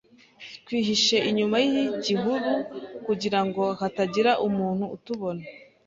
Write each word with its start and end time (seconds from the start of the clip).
Twihishe 0.63 1.17
inyuma 1.29 1.57
yigihuru 1.67 2.51
kugirango 3.05 3.63
hatagira 3.79 4.31
umuntu 4.47 4.85
utubona. 4.95 5.43